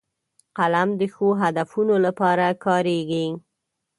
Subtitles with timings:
[0.57, 3.25] قلم د ښو هدفونو لپاره کارېږي